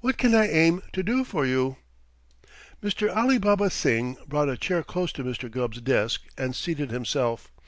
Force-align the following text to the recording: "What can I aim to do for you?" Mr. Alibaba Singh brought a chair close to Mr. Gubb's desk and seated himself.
"What 0.00 0.18
can 0.18 0.34
I 0.34 0.48
aim 0.48 0.82
to 0.92 1.04
do 1.04 1.22
for 1.24 1.46
you?" 1.46 1.76
Mr. 2.82 3.08
Alibaba 3.08 3.70
Singh 3.70 4.16
brought 4.26 4.48
a 4.48 4.56
chair 4.56 4.82
close 4.82 5.12
to 5.12 5.22
Mr. 5.22 5.48
Gubb's 5.48 5.80
desk 5.80 6.22
and 6.36 6.56
seated 6.56 6.90
himself. 6.90 7.48